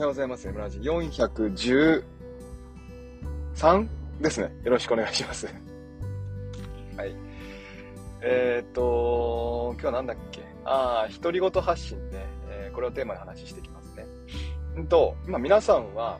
[0.00, 0.48] はようございます。
[0.48, 2.02] エムラジ413
[4.22, 4.50] ですね。
[4.64, 5.46] よろしくお願いします。
[6.96, 7.14] はい。
[8.22, 10.40] えー、っと、今日はなんだっけ？
[10.64, 12.24] ああ、独り言発信ね。
[12.48, 14.06] えー、これをテーマに話していきますね。
[14.82, 16.18] んと、今皆さんは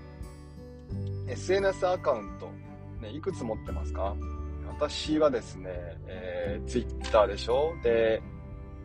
[1.29, 2.51] SNS アカウント、
[3.01, 4.15] ね、いくつ持ってますか？
[4.79, 5.71] 私はですね、
[6.07, 7.73] えー、Twitter でしょ？
[7.83, 8.23] で、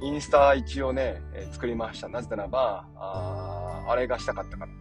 [0.01, 2.07] インスタ一応ね、えー、作りました。
[2.07, 4.71] なぜならば、ああれがしたかったから。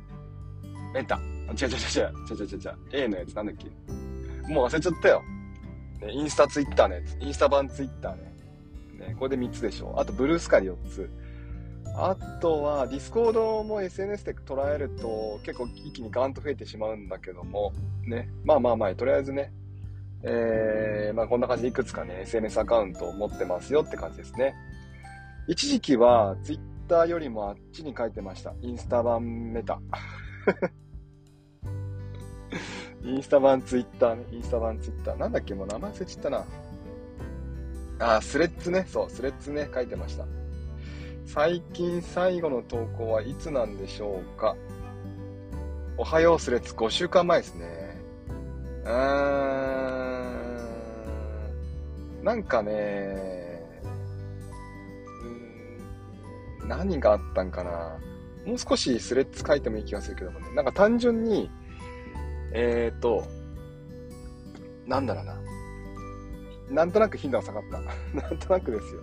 [0.94, 1.16] メタ。
[1.16, 2.14] 違う違う違う違う。
[2.30, 3.04] 違う違う違う。
[3.04, 4.52] A のやつなんだっけ？
[4.52, 5.22] もう忘れちゃったよ。
[6.00, 7.16] ね、インスタ、ツイッターのやつ。
[7.20, 8.32] インスタ版ツイッターね。
[9.08, 9.92] ね、これで3つでしょ。
[9.98, 11.10] あと、ブルースカイ4つ。
[11.96, 17.72] あとは、ディスコードも SNS で捉えると結構一気にガンと増えてしまうんだけども、
[18.04, 18.28] ね。
[18.44, 19.52] まあまあまあ、とりあえずね、
[20.22, 24.54] えー、まあこんな感じでいくつかね、SNS アカウントを持ってますよって感じですね。
[25.46, 28.54] 一時期は Twitter よりもあっちに書いてました。
[28.60, 29.80] インスタ版メタ。
[33.04, 34.24] インスタ版 Twitter ね。
[34.32, 35.14] インスタ版 Twitter。
[35.16, 36.44] なんだっけもう名前忘れちゃったな。
[37.98, 38.86] あ、スレッズね。
[38.88, 40.24] そう、スレッズね、書いてました。
[41.26, 44.56] 最近最後の投稿はいつなんでしょうか
[45.96, 47.96] おはようスレッズ5週間前ですね。
[48.84, 48.90] うー
[52.22, 52.24] ん。
[52.24, 53.60] なんかね、
[56.62, 57.98] うん何があったんかな。
[58.46, 60.54] もう少しスレッズ書いてもいい気がするけどもね。
[60.54, 61.50] なんか単純に、
[62.54, 63.24] えーと、
[64.86, 65.36] なんだろうな。
[66.70, 67.80] なんとなく頻度が下がった。
[68.18, 69.02] なんとなくですよ。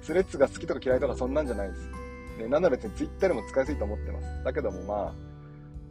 [0.00, 1.90] スレッズが好きとか嫌いとかそんなんじゃないです。
[2.38, 4.44] ね、なんなら別にツイッターでも使いやすいと思ってます。
[4.44, 5.14] だけどもまあ、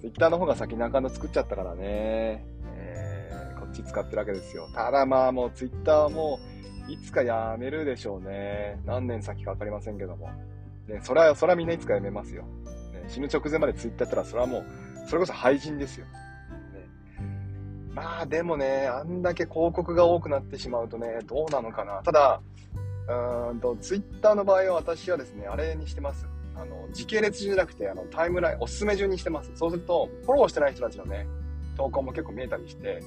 [0.02, 2.46] ツイッターの方が先にアカウント作っちゃったからね、
[2.76, 4.68] えー、こっち使ってるわけですよ。
[4.74, 6.40] ただまあもうツイッターはも
[6.88, 8.80] う、いつかやめるでしょうね。
[8.86, 10.30] 何年先かわかりませんけども。
[10.88, 12.44] ね、それは、それはみんないつかやめますよ。
[12.94, 14.66] ね、死ぬ直前までツイッターやったら、それはもう、
[15.08, 16.06] それこそ廃人ですよ。
[17.96, 22.02] まあでもね、あんだけ広告が多くなってしまうとね、どうなのかな。
[22.04, 22.42] ただ、
[23.08, 26.28] うんと、ツイッターの場合は私はですね、あれにしてます。
[26.56, 29.52] あの、時系列順じゃなくて、あの、タイムライン、おすすめ順にしてます。
[29.56, 31.26] そうすると、フォローしてない人たちのね、
[31.78, 33.02] 投稿も結構見えたりして、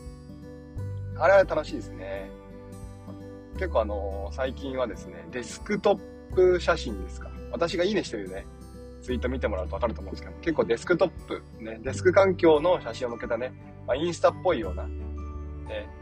[1.18, 2.30] あれは楽しいですね。
[3.54, 7.30] 結構あの、最近はですね、デスクトップ写真ですか。
[7.50, 8.46] 私がいいねしてるね、
[9.02, 13.52] ツイート見てもらうとわかると思うんですけど、結構デスクトップ、ね、デスク環境の写真を向けたね、
[13.88, 14.92] まあ、インスタっぽいような、ね、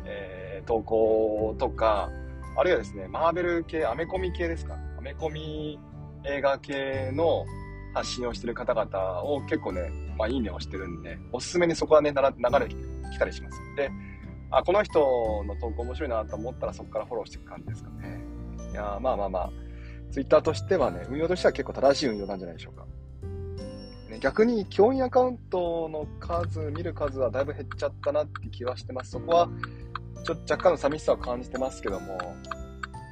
[0.05, 2.11] えー、投稿とか、
[2.57, 4.77] あるいはですね、マーベル系、アメコミ系ですか？
[4.99, 5.79] アメコミ
[6.25, 7.47] 映画系の
[7.95, 12.23] 発信をしてる方々を結構ね、まあ、いいねをしてるんで、おすすめにそこはね、流
[12.59, 12.75] れて
[13.13, 13.61] きたりします。
[13.77, 13.91] で、
[14.51, 14.99] あ、この人
[15.47, 18.21] の投稿面白いなと思ったらそこからフォローしていく感じですかね。
[18.73, 19.51] いやまあまあまあ、
[20.11, 22.87] ツイッターとしてはね、運用としては結構正しい運用なんじゃないでしょうか。
[24.16, 29.12] ね、逆に、教員アカウントの数、見る数はだいぶ減っちゃったなって気はしてます。
[29.12, 29.49] そこは、
[30.25, 32.19] ちょっと若干の寂しさを感じてますけども、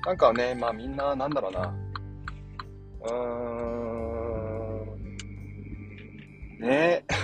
[0.07, 1.75] なんかね、まあみんな、なんだろうな。
[3.03, 3.15] うー
[6.59, 7.05] ん、ね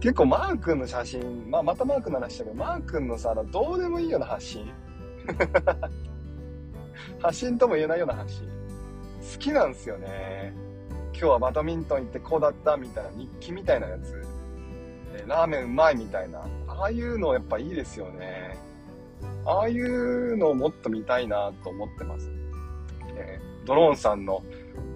[0.00, 4.70] 結構マー君の写真、まあまたマー君の話だけど、マー君のさ、どうでもいいような発信
[7.20, 8.48] 発信とも言えないような発信。
[9.32, 10.54] 好きなんですよね。
[11.24, 14.22] 今日はバドミントン行ってこうだったみたいな日記みたいなやつ。
[15.26, 16.46] ラーメンうまいみたいな。
[16.68, 18.58] ああいうのやっぱいいですよね。
[19.46, 22.30] ああいうのをもっと見たいなと思ってます。
[23.16, 24.44] えドローンさんの、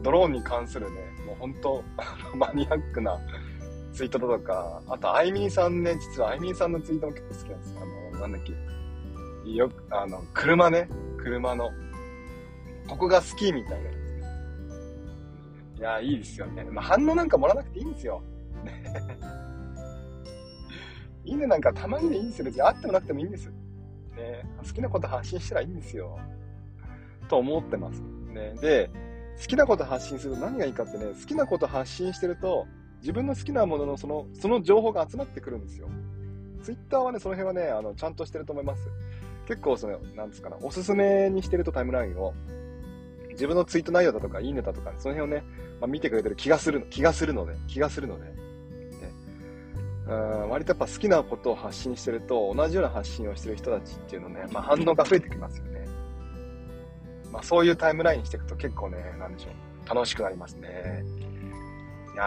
[0.02, 1.82] ドローンに関するね、もう本当
[2.36, 3.18] マニアックな
[3.94, 7.80] ツイートとか、あと、あいみんさんね、実はあいみんさんのツイートも結構好きなんですよ。
[7.80, 9.50] あの、なんだっけ。
[9.50, 11.70] よく、あの、車ね、車の、
[12.86, 13.97] ここが好きみたいな。
[15.78, 16.64] いや、いいですよね。
[16.64, 18.22] まあ、反応なんかもらわなくていいんですよ。
[21.24, 22.46] いいねなんかたまにでいいんですよ。
[22.46, 23.48] 別にあってもなくてもいいんです。
[24.16, 24.44] ね。
[24.58, 26.18] 好きなこと発信したらいいんですよ。
[27.28, 28.00] と思ってます。
[28.00, 28.54] ね。
[28.60, 28.90] で、
[29.38, 32.66] 好きなこと発信すると何がいいかってね、好きなこと発信してると、
[33.00, 35.88] 自分の好きなもののその、その情報が集まってくるんですよ。
[36.62, 38.88] ツイッターはね、その辺はね、あの、ちゃんとしてると思います。
[39.46, 42.34] 結構その、なんですかな、おすすめにしてるとタイムラインを、
[43.38, 45.44] 自分のツイート内容だとか、いいねだとか、その辺をね、
[45.80, 48.32] まあ、見てくれてる気がする、気がするので、気がするので、ね、
[50.08, 55.86] うん割とやっぱ好きなことを発信してると、同じような発信をしてる人たちっていうのね、まあ、反応が増えてきますよね。
[57.30, 61.04] まあ、そういうタイムラインにしていくと結構ね、なんでしょう、楽しくなりますね。
[62.12, 62.24] いや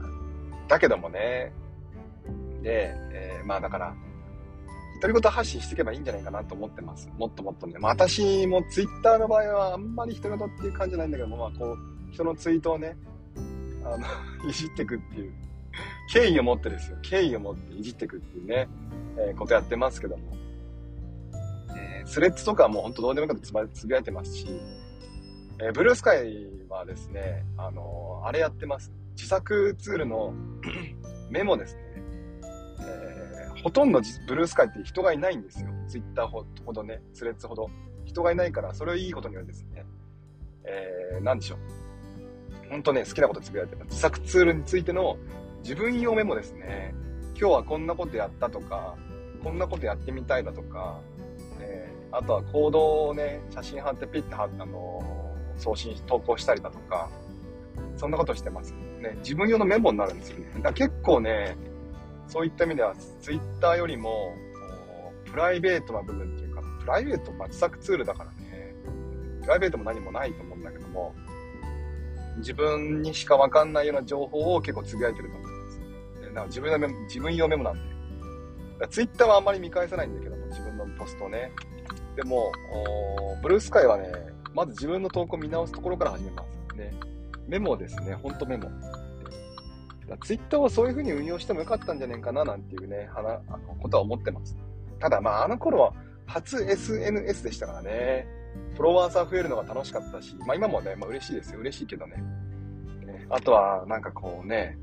[0.00, 1.52] ー、だけどもね、
[2.62, 3.92] で、えー、まあだから、
[5.00, 7.08] 独り言発信していけばいいんじゃないかなと思ってます。
[7.16, 7.78] もっともっとね。
[7.78, 12.96] まあ、私もツイッターの場合はあんまり独り言っていう感じじゃないんだけども、まあこう、人のツイートをね、
[13.84, 13.98] あの、
[14.48, 15.32] いじってくっていう、
[16.12, 16.98] 敬意を持ってですよ。
[17.02, 18.68] 敬意を持っていじってくっていうね、
[19.18, 20.36] えー、ことやってますけども。
[21.76, 24.46] えー、スレッズとかはもうほんとどうでもいいことつぶやいてますし、
[25.60, 28.92] えー、ブルースカイはですね、あのー、あれやってます。
[29.14, 30.34] 自作ツールの
[31.30, 31.82] メモですね。
[33.66, 35.68] ほとんどブルースカイって人がいないんですよ。
[35.88, 37.68] ツイッターほどね、スレッズほど。
[38.04, 39.84] 人がいないから、それをいいことにはですね、
[40.62, 42.70] えー、なんでしょう。
[42.70, 43.88] ほんとね、好きなことつぶやいてます。
[43.88, 45.16] 自作ツールについての
[45.64, 46.94] 自分用メモですね。
[47.36, 48.94] 今日はこんなことやったとか、
[49.42, 51.00] こんなことやってみたいだとか、
[51.60, 57.10] えー、あとは行動をね、写真貼ってピッて貼ったの送信、投稿したりだとか、
[57.96, 58.72] そんなことしてます。
[59.00, 60.52] ね、自分用のメモになるんですよね。
[60.54, 61.56] だから結構ね、
[62.28, 64.34] そういった意味では、ツイッターよりも、
[65.24, 68.74] プライベートな部分っていうか、プライベート、まあ、自作ツールだからね、
[69.42, 71.14] プライベートも何もないと思うんだけども、
[72.38, 75.80] 自分にしかわかんないような情報を結構つぶやいてると思います。
[76.34, 77.74] だか自分のメモ、自分用メモなん
[78.78, 78.88] で。
[78.88, 81.50] ツイッターはあんまり見返さないんだけども、自分のポストね。
[82.14, 82.52] でも、
[83.42, 84.12] ブルースカイはね、
[84.52, 86.92] まず自分の投稿見直すところから始めますね。
[87.46, 88.68] メモですね、ほんとメモ。
[90.22, 94.56] ツイッターはそういう風に運用してもよかったんじゃねえかななんていうね、はなあのことは思ってます。
[95.00, 95.92] ただまああの頃は
[96.26, 98.26] 初 SNS でしたからね、
[98.74, 101.60] フォロワーさん増えるのが楽しかったし、まあ今もね、まあ嬉しいですよ。
[101.60, 102.16] 嬉しいけどね。
[103.04, 104.78] ねあとはなんかこうね、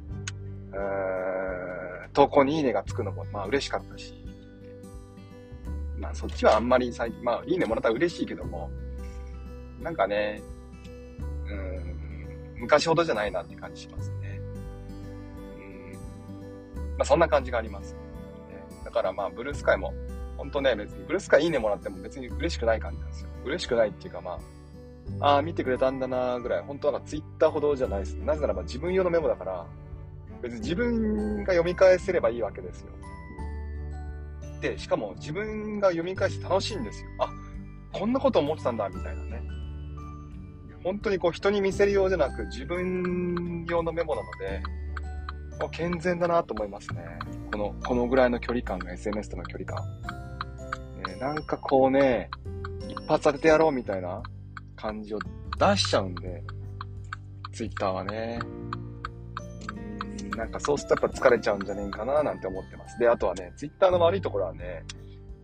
[0.72, 4.14] うー投稿にいいねがつくのもまあ嬉しかったし、
[5.98, 8.70] まあそっちはあんまり最近、まあいいねもらったら嬉しいけども、
[9.82, 10.42] なんかね、
[11.48, 14.23] うん、昔ほどじゃないなって感じしますね。
[16.98, 17.96] まあ、そんな感じがあります。
[18.84, 19.94] だからまあ、ブルースカイも、
[20.38, 23.30] 本当ね、別に、ブルースカイいいねもらっても別に嬉しくない感じなんですよ。
[23.46, 24.40] 嬉しくないっていうかまあ、
[25.20, 28.16] ああ、見てくれたんだなぐらい、本当はツイッターほどじゃないです。
[28.16, 29.66] なぜならば自分用のメモだから、
[30.42, 32.90] 別に自分が読み返せればいいわけですよ。
[34.62, 37.10] で、しかも自分が読み返して楽しいんですよ。
[37.20, 37.30] あ、
[37.92, 39.42] こんなこと思ってたんだ、みたいなね。
[40.84, 44.62] 本当にこう人に見せるようじゃなく自分用のメモなので、
[45.70, 47.04] 健全だなと思いますね。
[47.52, 49.86] この、このぐらいの距離感が SNS との距離感。
[51.08, 52.30] ね、なんかこうね、
[52.88, 54.22] 一発当ててやろうみたいな
[54.76, 55.20] 感じを
[55.60, 56.44] 出しちゃうんで、
[57.54, 58.40] Twitter はね。
[60.24, 62.98] うん、なんかそうするとやっぱ疲れちゃうんじゃねえかななんて思ってます。
[63.00, 64.84] で、あとはね、Twitter の悪いところはね、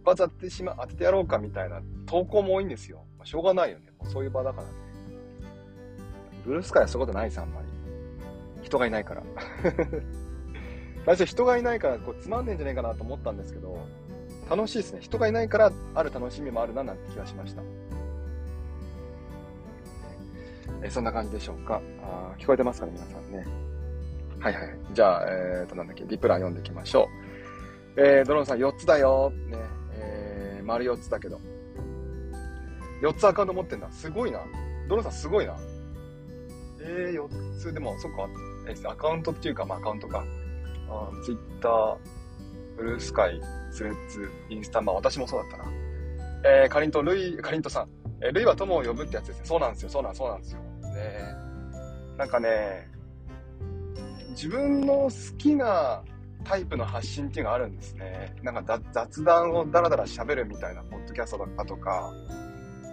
[0.01, 3.05] 一発当ててしま、当ててやろうかみたいな投稿も多いんですよ。
[3.17, 3.91] まあ、しょうがないよね。
[3.99, 4.73] もうそういう場だからね。
[6.45, 7.68] ブルースカイはそういうことないです、あんまり。
[8.69, 9.23] 人がいないから。
[11.05, 13.77] 最初人がいないからこうつまんねえんじゃねえかなと思ったんですけど、
[14.49, 14.99] 楽しいですね。
[15.01, 17.63] 人がいないからある楽しみもあるななんて気がしました。
[20.83, 21.81] えそんな感じでしょうか。
[22.03, 23.45] あ聞こえてますかね、皆さんね。
[24.39, 24.77] はいはい。
[24.93, 27.09] じゃあ、えーと、なんだっけ、リプラン読んでいきましょ
[27.97, 28.01] う。
[28.01, 29.31] えー、ドローンさん4つだよ。
[29.47, 29.57] ね。
[29.93, 31.39] えー、丸4つだけど。
[33.01, 33.91] 4つアカウント持ってんだ。
[33.91, 34.41] すごいな。
[34.87, 35.57] ドローンさんすごいな。
[36.81, 38.29] えー、4つ、でも、そっか、
[38.85, 40.23] アカウントっていうか、まあ、アカウントか。
[41.23, 41.97] ツイッター、
[42.77, 43.39] ブルースカイ、
[43.71, 45.71] スレッズ、インスタ、まあ、私もそうだったな。
[46.45, 47.89] えー、かりんと、ルイ、かりんとさん。
[48.21, 49.45] えー、ルイは友を呼ぶってやつですね。
[49.45, 50.61] そうなんですよ、そうなん、そうなんですよ。
[50.61, 51.49] ね
[52.17, 52.89] なんかね、
[54.29, 56.03] 自分の好きな
[56.43, 58.35] タイプの発信っていうのがあるんですね。
[58.41, 62.13] なんか雑談をダラダラ喋るみたいなポッドキャストだとか、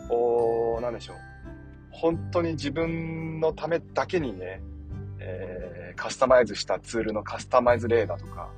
[0.09, 1.17] こう、なんでしょう。
[1.91, 4.61] 本当に自分のためだけにね、
[5.29, 8.49] えー、カスタマイズしたツールのカスタマイズ例だとか、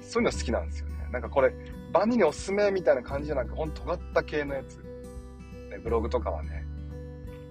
[0.00, 1.08] そういうの好きなんですよね。
[1.12, 1.52] なんかこれ、
[1.92, 4.78] 万人におすすめみたいな感じじゃなくて、ほんと尖った系のやつ。
[4.78, 6.64] ね、ブログとかはね。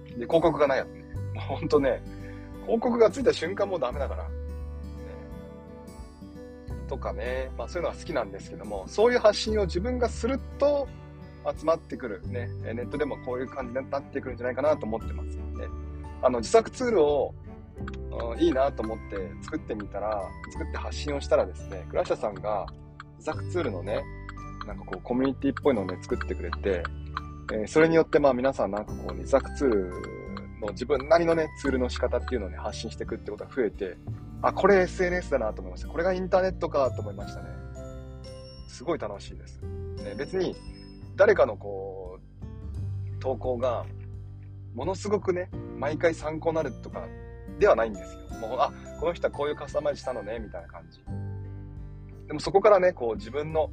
[0.08, 1.04] で、広告がないやつね。
[1.38, 2.02] ほんとね、
[2.64, 4.24] 広告がついた瞬間もうダメだから。
[4.24, 4.30] ね、
[6.88, 10.88] とかね、まあそういうのは好きなんですけども、そういう発信を自分がすると、
[11.58, 15.42] 集まってくる、ね、ネットでもこういう感じになってくるんじゃないかなと思ってますね。
[16.22, 17.34] あの、自作ツールを、
[18.38, 22.66] いいなと思って作ってみたら、作って発信をしたらですね、クラシャさんが
[23.18, 24.02] 自作ツールのね、
[24.66, 26.82] なんかこうコミュニティっぽいのをね、作ってくれて、
[27.52, 29.90] えー、それによってまあ皆さんなんかこう、自作ツール
[30.60, 33.96] の自分なりのね、ツールの仕方っていうのをね、発信していくってことが増えて、
[34.42, 35.88] あ、これ SNS だなと思いました。
[35.88, 37.48] これがインターネットかと思いましたね。
[38.68, 39.60] すごい楽しいです。
[39.62, 40.56] ね、別に
[41.16, 43.84] 誰かのこう、投稿が、
[44.74, 47.06] ものすごくね、毎回参考になるとか
[47.58, 48.20] ではないんですよ。
[48.40, 51.00] もう、あ、この人はこういうカスタマイズしたのね、みたいな感じ。
[52.26, 53.70] でもそこからね、こう自分の、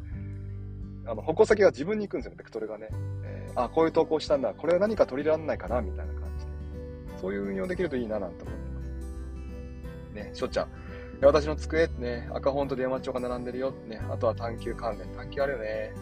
[1.06, 2.90] あの、矛先が自分に行くんですよね、ベクトルがね。
[3.24, 6.52] えー、あ、こういう投稿したんだ、これは何か取り入れられないかな、みたいな感じで。
[7.20, 8.82] そういう運用できるといいな、なんて思ってま
[10.12, 10.14] す。
[10.14, 10.68] ね、しょっちゃん。
[11.22, 15.08] 私の机ってね、赤本と電話帳が並んでるよね、あとは探求関連。
[15.10, 15.94] 探求あるよね。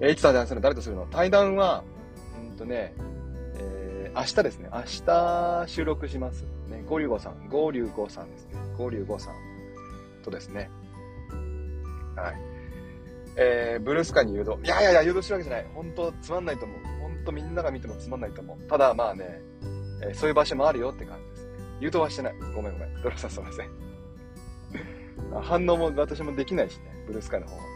[0.00, 0.62] えいつ対談するの？
[0.62, 1.06] 誰とするの？
[1.10, 1.82] 対談は、
[2.40, 2.94] うんとね、
[4.14, 4.68] 明日ですね。
[4.72, 6.44] 明日収録します。
[6.68, 7.48] ね、ゴリュゴさん。
[7.48, 8.54] ゴリュゴさんですね。
[8.76, 9.34] ゴリュゴさん
[10.22, 10.70] とですね。
[12.14, 12.34] はい。
[13.36, 14.58] えー、ブルースカイに誘導。
[14.62, 15.66] いやいやいや、誘導してるわけじゃない。
[15.74, 16.78] 本当つまんないと思う。
[17.00, 18.68] 本当みんなが見てもつまんないと思う。
[18.68, 19.40] ただまあね、
[20.02, 21.52] えー、そういう場所もあるよって感じですね。
[21.80, 22.34] 誘導はしてない。
[22.54, 23.02] ごめんごめん。
[23.02, 23.70] ドラさんすいません。
[25.42, 27.04] 反応も私もできないしね。
[27.06, 27.68] ブルースカイの方はね。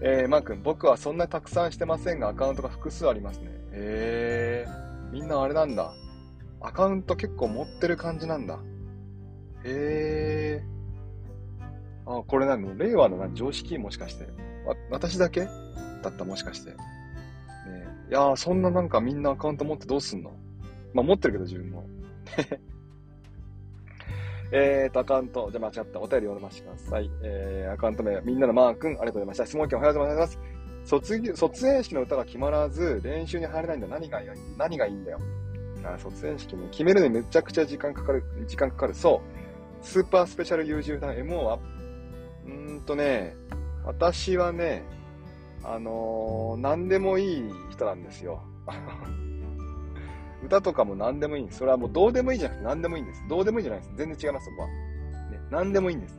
[0.00, 3.50] えー、マー君、僕はそんなたくさんしてませんが、アカウントが複数ありますね。
[3.50, 4.47] へえー、
[5.12, 5.92] みんなあれなんだ。
[6.60, 8.58] アカウント結構持ってる感じなんだ。
[9.64, 12.18] へえー。
[12.20, 13.34] あ、これなの令和の何？
[13.34, 13.78] 常識？
[13.78, 14.24] もしかして。
[14.66, 15.46] わ、私だけ？
[16.02, 16.24] だった？
[16.24, 16.70] もしかして。
[16.70, 16.76] ね
[18.10, 20.32] いやー、そんななんかみんなアカウント持ってどうすんの？
[20.94, 21.86] まあ持ってるけど自分も。
[24.50, 26.00] えーと、アカウント、じゃ間違った。
[26.00, 27.10] お便り読ませてください。
[27.22, 29.46] えー、アカウント名、みんなのマー君、ありがとうございました。
[29.46, 30.38] 質問権おはようございます。
[30.88, 33.86] 卒業、卒園式の歌が決まらず、練習に入れないんだ。
[33.88, 35.18] 何がいい何がいいんだよ。
[35.84, 38.94] あ卒園式ね、決めるのにめちゃくちゃ時間かかる、時間かかる。
[38.94, 39.20] そ
[39.82, 39.86] う。
[39.86, 41.58] スーパースペシャル優柔団 MO は、
[42.46, 43.36] うーんとね、
[43.84, 44.82] 私はね、
[45.62, 48.40] あのー、何でもいい人なんですよ。
[50.42, 51.58] 歌とかも何でもいいんです。
[51.58, 53.22] それはもうどうでもいいじゃなくて何でもいいんです。
[53.28, 53.92] どうでもいいじゃないです。
[53.94, 54.68] 全然違います、そこは。
[54.68, 54.74] ね、
[55.50, 56.18] 何でもいいんです。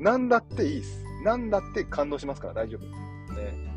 [0.00, 1.04] 何だっていいです。
[1.24, 3.34] 何だって感動しますから大丈夫。
[3.36, 3.71] ね。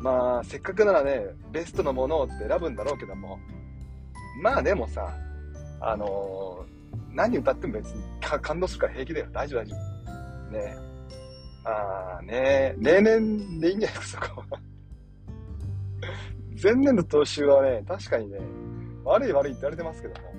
[0.00, 3.38] まあ、せっかくならね、ベストのものをって選ぶんだろうけども、
[4.42, 5.14] まあでもさ、
[5.80, 9.26] あのー、何歌っても別に感動するから平気だよ。
[9.32, 10.52] 大丈夫、大丈夫。
[10.52, 10.76] ね
[11.62, 14.60] ああね例年でいいんじゃないですか、そこは。
[16.62, 18.38] 前年の踏襲はね、確かにね、
[19.04, 20.30] 悪い悪いって言われてますけども。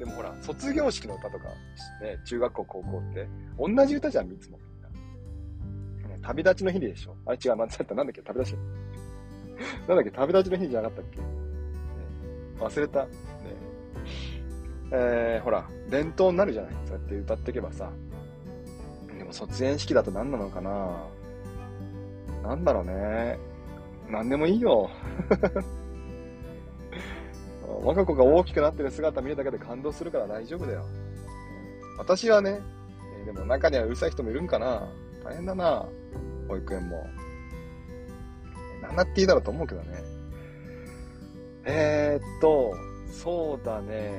[0.00, 1.44] でもほら、卒業式の歌とか、
[2.02, 3.28] ね、中学校、高校って、
[3.58, 4.58] 同じ歌じゃん、いつも。
[6.22, 7.16] 旅立ちの日でしょ？
[7.26, 7.94] あれ違う、間違った。
[7.94, 8.22] なんだっけ？
[8.22, 8.56] 旅立ち。
[9.88, 10.10] なんだっけ？
[10.10, 11.24] 旅立ちの日じゃなかったっけ、ね、
[12.58, 13.04] 忘れた。
[13.04, 13.10] ね。
[14.92, 16.72] えー、ほら、伝統になるじゃない？
[16.86, 17.90] そうやって歌ってけばさ。
[19.18, 21.06] でも卒園式だと何なのかな？
[22.42, 23.38] なんだろうね。
[24.10, 24.90] 何でもいいよ。
[27.82, 30.84] 我が子が大きくなってる姿見るだけで感動するから大丈夫だよ。
[31.98, 32.60] 私はね、
[33.22, 34.88] えでも中にはうるさい人もいるんかな
[35.22, 35.86] 大変だな
[36.50, 37.06] 保育園も。
[38.82, 40.02] 何だっていいだろうと思うけどね。
[41.64, 42.74] えー、っと、
[43.06, 44.12] そうだね。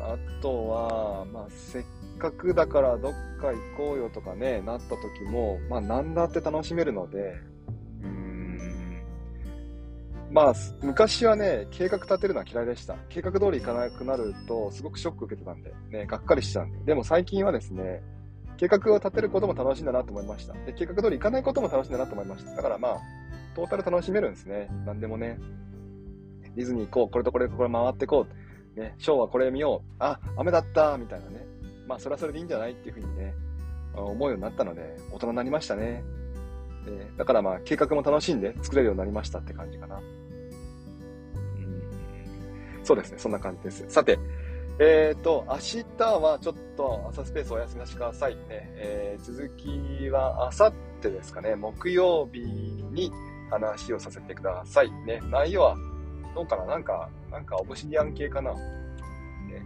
[0.00, 1.84] あとは、まあ、せっ
[2.18, 7.34] かくだからどっか行こうよとかね、なった時も、まあ、何だって楽しめるので、
[10.30, 12.96] まあ、昔はね、計画立てるのは嫌いでした。
[13.08, 16.78] 計画通り行かなくなると、すごくショック受けてたんで、ね、がっかりしてたんで。
[16.84, 18.02] でも最近はですね、
[18.56, 20.52] 計画を立てることも楽しいんだなと思いました。
[20.52, 22.54] で、計画通り行かないことも楽しいんだなと思いました。
[22.54, 22.96] だからまあ、
[23.54, 24.68] トータル楽しめるんですね。
[24.84, 25.38] 何でもね。
[26.54, 28.26] ディズニー行こう、これとこれとこれ回ってこ
[28.76, 28.80] う。
[28.80, 29.92] ね、ショーはこれ見よう。
[29.98, 31.46] あ、雨だったみたいなね。
[31.86, 33.34] まあ、それはそれでいいんじゃないっていうふうにね、
[33.94, 36.02] 思うようになったので、大人になりましたね。
[36.84, 39.96] でだからまあ、計画も楽しんで作れるようになりましたって感じかな。
[39.96, 40.02] うん
[42.84, 43.84] そうですね、そんな感じです。
[43.88, 44.18] さて、
[44.78, 45.84] えっ、ー、と、明日
[46.20, 48.42] はちょっと朝スペースお休みしてくださいね。
[48.50, 53.10] えー、続きは明後日ですかね、木曜日に
[53.50, 54.90] 話をさせてください。
[55.06, 55.76] ね、内容は
[56.34, 56.66] どうかな？
[56.66, 58.58] なんか、なんかオブシディアン系かな、ね、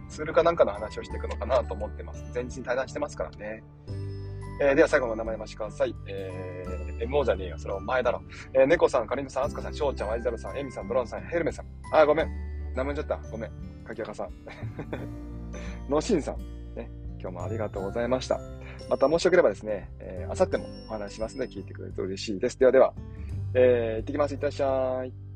[0.07, 2.23] ツールかなんかの話をしていくのかなと思ってます。
[2.33, 3.63] 前日に対談してますからね。
[4.61, 5.93] えー、では最後の名前ましてください。
[6.07, 7.57] えー、MO じゃねえよ。
[7.57, 8.21] それお前だろ。
[8.53, 11.65] えー、猫さん、かりんさん、あすかさん、しょうちゃん、ワイザルさん、エミさん、ドローンさん、ヘルメさん。
[11.93, 12.29] あ、ごめん。
[12.75, 13.17] 名前ちゃった。
[13.29, 13.70] ごめん。
[13.85, 14.29] 柿かさん。
[15.89, 16.37] のしんさん。
[16.75, 16.89] ね。
[17.19, 18.39] 今日もありがとうございました。
[18.89, 22.59] また、もしよければですね、えー、あさってもお話しますので、聞いてくれると嬉しいです。
[22.59, 22.93] ではでは、
[23.53, 24.33] えー、行ってきます。
[24.33, 25.30] いってらっしゃい。